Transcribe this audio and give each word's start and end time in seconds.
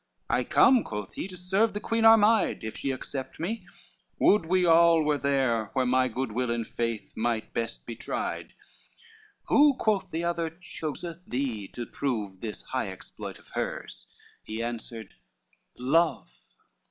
"I 0.31 0.43
come," 0.43 0.83
quoth 0.83 1.13
he, 1.13 1.27
"to 1.27 1.37
serve 1.37 1.73
the 1.75 1.79
Queen 1.79 2.05
Armide, 2.05 2.63
If 2.63 2.75
she 2.75 2.89
accept 2.89 3.39
me, 3.39 3.67
would 4.17 4.47
we 4.47 4.65
all 4.65 5.03
were 5.03 5.19
there 5.19 5.65
Where 5.73 5.85
my 5.85 6.07
good 6.07 6.31
will 6.31 6.49
and 6.49 6.65
faith 6.67 7.15
might 7.15 7.53
best 7.53 7.85
be 7.85 7.95
tried." 7.95 8.53
"Who," 9.45 9.75
quoth 9.75 10.09
the 10.09 10.23
other, 10.23 10.49
"choseth 10.49 11.23
thee 11.27 11.67
to 11.73 11.85
prove 11.85 12.41
This 12.41 12.63
high 12.63 12.89
exploit 12.89 13.37
of 13.37 13.49
hers?" 13.49 14.07
He 14.43 14.63
answered, 14.63 15.13
"Love." 15.77 16.31